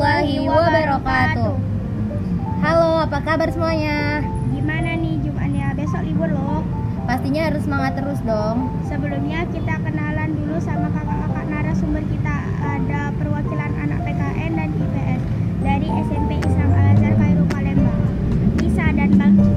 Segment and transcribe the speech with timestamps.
[0.00, 1.52] warahmatullahi wabarakatuh.
[2.64, 4.24] Halo, apa kabar semuanya?
[4.56, 5.76] Gimana nih Jumatnya?
[5.76, 6.64] Besok libur loh.
[7.04, 8.72] Pastinya harus semangat terus dong.
[8.88, 12.36] Sebelumnya kita kenalan dulu sama kakak-kakak narasumber kita.
[12.64, 15.20] Ada perwakilan anak PKN dan IPS
[15.60, 18.00] dari SMP Islam Al Azhar Kairu Palembang.
[18.64, 19.52] Isa dan Balki.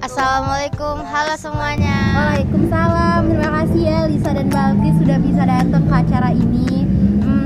[0.00, 0.04] Assalamualaikum.
[0.08, 0.96] Assalamualaikum.
[1.04, 1.98] Halo semuanya.
[2.16, 3.20] Waalaikumsalam.
[3.28, 6.88] Terima kasih ya Lisa dan Balki sudah bisa datang ke acara ini.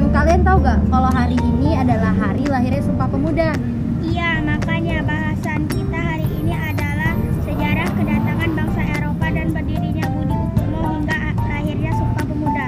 [0.09, 3.53] Kalian tahu gak kalau hari ini adalah hari lahirnya Sumpah Pemuda?
[4.01, 7.12] Iya, makanya bahasan kita hari ini adalah
[7.45, 12.67] sejarah kedatangan bangsa Eropa dan berdirinya Budi Utomo hingga lahirnya Sumpah Pemuda.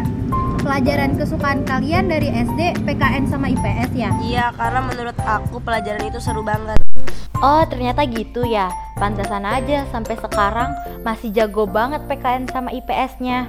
[0.60, 4.10] Pelajaran kesukaan kalian dari SD, PKN sama IPS ya?
[4.20, 6.76] Iya, karena menurut aku pelajaran itu seru banget.
[7.40, 8.68] Oh ternyata gitu ya
[9.00, 13.48] Pantesan aja sampai sekarang masih jago banget PKN sama IPS-nya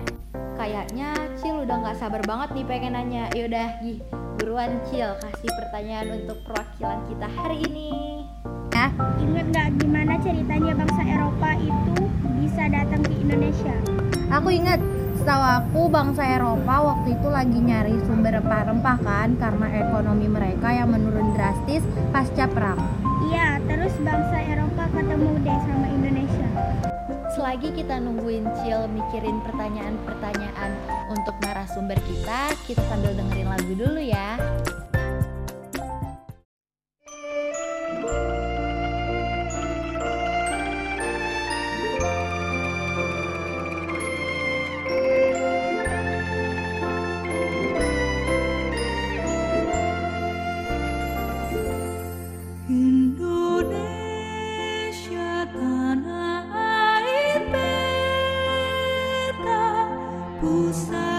[0.56, 1.12] Kayaknya
[1.62, 4.02] udah nggak sabar banget nih pengen nanya Yaudah, Gih,
[4.36, 7.90] buruan Cil kasih pertanyaan untuk perwakilan kita hari ini
[8.72, 8.90] Ya,
[9.22, 11.96] Ingat nggak gimana ceritanya bangsa Eropa itu
[12.42, 13.76] bisa datang ke Indonesia?
[14.32, 14.80] aku ingat
[15.14, 20.90] setahu aku bangsa Eropa waktu itu lagi nyari sumber rempah-rempah kan Karena ekonomi mereka yang
[20.90, 22.80] menurun drastis pasca perang
[23.30, 26.21] Iya, terus bangsa Eropa ketemu deh sama Indonesia.
[27.52, 30.72] Selagi kita nungguin Cil mikirin pertanyaan-pertanyaan
[31.12, 32.56] untuk narasumber kita.
[32.64, 34.40] Kita sambil dengerin lagu dulu ya
[60.42, 61.11] 不散。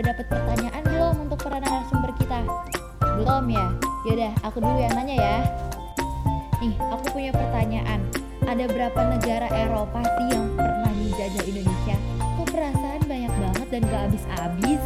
[0.00, 2.40] Udah dapet pertanyaan belum untuk para narasumber kita?
[3.20, 3.68] Belum ya?
[4.08, 5.36] Yaudah, aku dulu yang nanya ya.
[6.64, 8.00] Nih, aku punya pertanyaan.
[8.48, 11.96] Ada berapa negara Eropa sih yang pernah dijajah Indonesia?
[12.16, 14.82] Kok perasaan banyak banget dan gak habis-habis?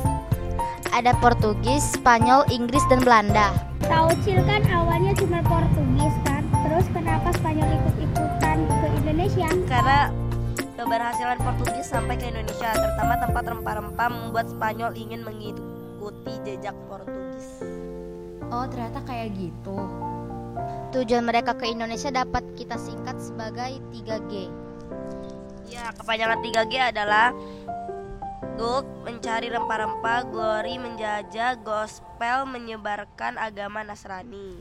[0.90, 3.54] Ada Portugis, Spanyol, Inggris, dan Belanda.
[3.86, 6.42] Tahu Cil kan awalnya cuma Portugis kan?
[6.66, 9.46] Terus kenapa Spanyol ikut-ikutan ke Indonesia?
[9.70, 10.10] Karena
[10.84, 17.64] keberhasilan Portugis sampai ke Indonesia, terutama tempat rempah-rempah membuat Spanyol ingin mengikuti jejak Portugis.
[18.52, 19.80] Oh, ternyata kayak gitu.
[20.92, 24.52] Tujuan mereka ke Indonesia dapat kita singkat sebagai 3G.
[25.72, 27.32] Ya, kepanjangan 3G adalah
[28.60, 34.60] Gold mencari rempah-rempah, Glory menjajah, Gospel menyebarkan agama Nasrani.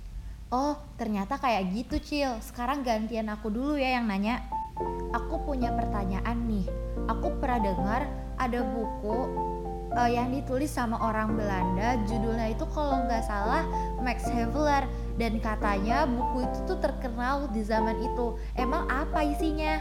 [0.50, 2.32] Oh, ternyata kayak gitu, Cil.
[2.42, 4.63] Sekarang gantian aku dulu ya yang nanya.
[5.14, 6.66] Aku punya pertanyaan nih.
[7.06, 8.02] Aku pernah dengar
[8.42, 9.30] ada buku
[9.94, 12.02] eh, yang ditulis sama orang Belanda.
[12.10, 13.64] Judulnya itu kalau nggak salah
[14.02, 14.90] Max Havelaar
[15.22, 18.34] dan katanya buku itu tuh terkenal di zaman itu.
[18.58, 19.78] Emang apa isinya?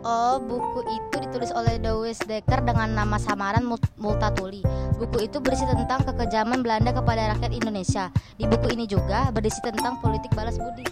[0.00, 4.64] Oh, buku itu ditulis oleh Douwes Dekker dengan nama samaran Mul- Multatuli.
[4.96, 8.08] Buku itu berisi tentang kekejaman Belanda kepada rakyat Indonesia.
[8.40, 10.88] Di buku ini juga berisi tentang politik balas budi.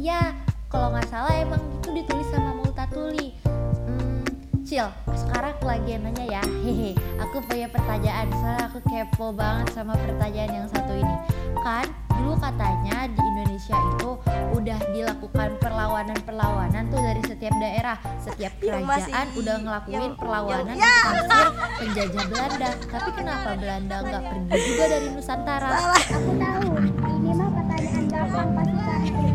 [0.00, 0.32] Iya,
[0.70, 3.34] kalau nggak salah emang itu ditulis sama Multatuli.
[3.42, 4.22] Hmm,
[4.62, 6.42] Cil, sekarang aku lagi yang nanya ya.
[6.62, 8.30] Hehe, aku punya pertanyaan.
[8.32, 11.16] Soalnya aku kepo banget sama pertanyaan yang satu ini.
[11.60, 14.10] Kan dulu katanya di Indonesia itu
[14.52, 20.86] udah dilakukan perlawanan-perlawanan tuh dari setiap daerah, setiap Iya, kerajaan udah ngelakuin yang- perlawanan yang-
[20.86, 21.48] untuk mengusir
[21.80, 22.68] penjajah Belanda.
[22.78, 25.68] Tapi kenapa Belanda nggak pergi juga dari Nusantara?
[25.98, 26.68] Aku tahu,
[27.10, 29.29] ini mah pertanyaan gampang pasti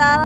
[0.00, 0.24] Salah.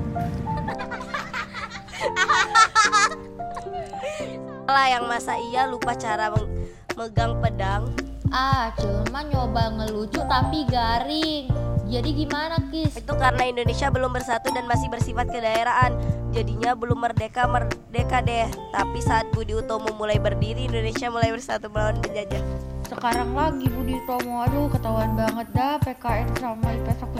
[4.70, 7.90] Salah yang masa iya lupa cara meng- megang pedang.
[8.30, 11.50] Ah, cuma nyoba ngelucu tapi garing.
[11.90, 13.02] Jadi gimana, Kis?
[13.02, 15.90] Itu karena Indonesia belum bersatu dan masih bersifat kedaerahan.
[16.30, 18.46] Jadinya belum merdeka merdeka deh.
[18.70, 22.46] Tapi saat Budi Utomo mulai berdiri, Indonesia mulai bersatu melawan penjajah.
[22.86, 27.18] Sekarang lagi Budi Utomo, aduh ketahuan banget dah PKN sama IPS aku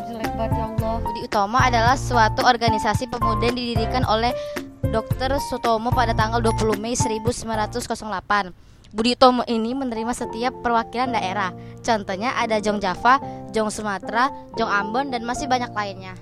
[1.35, 1.95] jelek banget ya Allah.
[1.99, 4.31] Budi Utomo adalah suatu organisasi pemuda yang didirikan oleh
[4.87, 5.35] Dr.
[5.43, 8.55] Sutomo pada tanggal 20 Mei 1908.
[8.95, 11.51] Budi Utomo ini menerima setiap perwakilan daerah.
[11.83, 13.19] Contohnya ada Jong Java,
[13.51, 16.15] Jong Sumatera, Jong Ambon, dan masih banyak lainnya.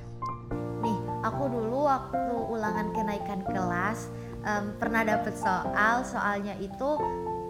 [0.81, 4.08] Nih, aku dulu waktu ulangan kenaikan kelas
[4.49, 6.88] em, pernah dapet soal, soalnya itu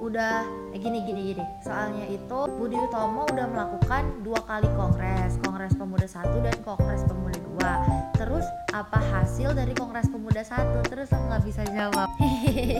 [0.03, 0.43] udah
[0.75, 1.44] eh, gini gini gini.
[1.62, 7.31] Soalnya itu Budi Utomo udah melakukan dua kali kongres, Kongres Pemuda satu dan Kongres Pemuda
[7.62, 7.75] dua.
[8.19, 10.82] Terus apa hasil dari Kongres Pemuda satu?
[10.91, 12.09] Terus aku nggak bisa jawab.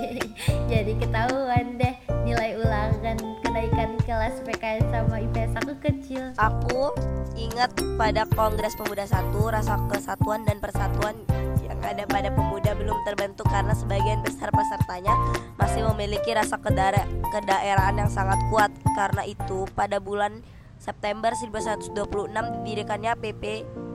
[0.73, 1.94] Jadi ketahuan deh
[2.26, 6.34] nilai ulangan kenaikan kelas PKN sama IPS aku kecil.
[6.38, 6.90] Aku
[7.38, 11.14] ingat pada Kongres Pemuda satu rasa kesatuan dan persatuan
[11.62, 15.14] yang ada pada pemuda belum terbentuk karena sebagian besar pesertanya
[15.58, 18.70] masih memiliki rasa kedara- kedaerahan yang sangat kuat.
[18.99, 20.43] Karena itu pada bulan
[20.82, 21.94] September 1926
[22.67, 23.14] didirikannya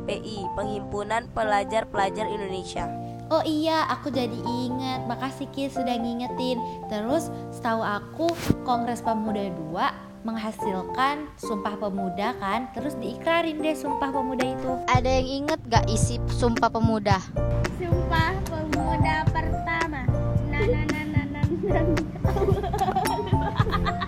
[0.08, 2.88] PPPI, Penghimpunan Pelajar-Pelajar Indonesia.
[3.28, 5.04] Oh iya, aku jadi ingat.
[5.04, 6.64] Makasih Ki sudah ngingetin.
[6.88, 8.32] Terus setahu aku
[8.64, 12.72] Kongres Pemuda 2 menghasilkan Sumpah Pemuda kan?
[12.72, 14.72] Terus diikrarin deh Sumpah Pemuda itu.
[14.88, 17.20] Ada yang inget gak isi Sumpah Pemuda?
[17.76, 20.08] Sumpah pemuda pertama.
[20.48, 21.84] Nah, nah, nah, nah, nah, nah.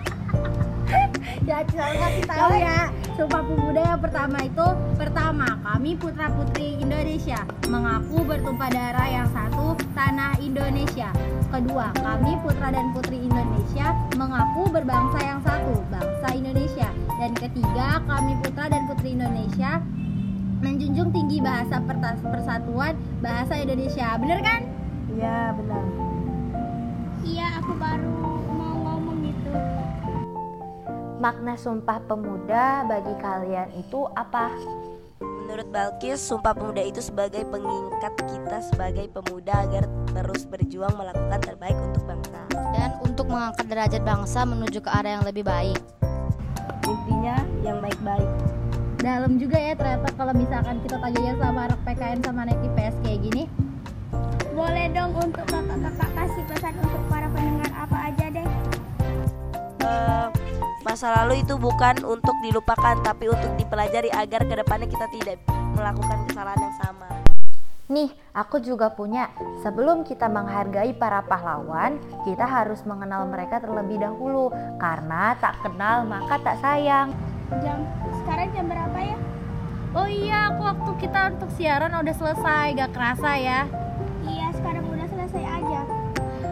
[1.50, 2.92] Ya, Cil kasih tahu ya.
[3.20, 10.40] Sumpah Pemuda yang pertama itu pertama, kami putra-putri Indonesia mengaku bertumpah darah yang satu tanah
[10.40, 11.12] Indonesia.
[11.52, 16.88] Kedua, kami putra dan putri Indonesia mengaku berbangsa yang satu, bangsa Indonesia.
[17.20, 19.84] Dan ketiga, kami putra dan putri Indonesia
[20.64, 21.76] menjunjung tinggi bahasa
[22.24, 24.16] persatuan bahasa Indonesia.
[24.16, 24.64] Bener kan?
[25.12, 25.84] Iya, benar.
[27.20, 28.49] Iya, aku baru.
[31.20, 34.48] Makna Sumpah Pemuda bagi kalian itu apa?
[35.20, 39.84] Menurut Balkis, Sumpah Pemuda itu sebagai pengingat kita sebagai pemuda agar
[40.16, 42.40] terus berjuang melakukan terbaik untuk bangsa.
[42.72, 45.76] Dan untuk mengangkat derajat bangsa menuju ke arah yang lebih baik.
[46.88, 48.30] Intinya yang baik-baik.
[49.00, 53.20] dalam juga ya ternyata kalau misalkan kita tanya sama anak PKN sama anak IPS kayak
[53.24, 53.44] gini
[54.52, 58.48] Boleh dong untuk kakak-kakak kasih pesan untuk para pendengar apa aja deh.
[59.80, 60.26] Eh,
[60.80, 65.36] masa lalu itu bukan untuk dilupakan tapi untuk dipelajari agar ke depannya kita tidak
[65.76, 67.08] melakukan kesalahan yang sama.
[67.90, 69.34] Nih, aku juga punya.
[69.66, 74.54] Sebelum kita menghargai para pahlawan, kita harus mengenal mereka terlebih dahulu.
[74.78, 77.10] Karena tak kenal maka tak sayang.
[77.58, 77.82] Jam
[78.22, 79.18] sekarang jam berapa ya?
[79.94, 83.60] oh iya aku waktu kita untuk siaran udah selesai gak kerasa ya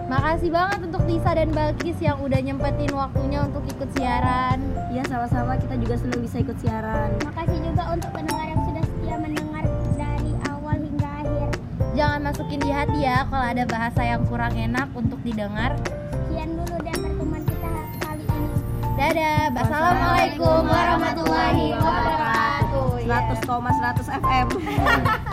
[0.08, 4.58] makasih banget untuk Lisa dan Balkis yang udah nyempetin waktunya untuk ikut siaran
[4.88, 7.12] Iya sama-sama kita juga senang bisa ikut siaran.
[7.28, 9.64] Makasih juga untuk pendengar yang sudah setia mendengar
[10.00, 11.48] dari awal hingga akhir.
[11.92, 15.76] jangan masukin di hati ya kalau ada bahasa yang kurang enak untuk didengar
[16.08, 17.68] Sekian dulu deh pertemuan kita
[18.00, 18.48] kali ini.
[18.96, 24.46] dadah assalamualaikum warahmatullahi wabarakatuh 100,100 FM.